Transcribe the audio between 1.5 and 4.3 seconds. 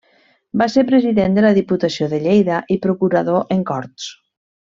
Diputació de Lleida i procurador en Corts.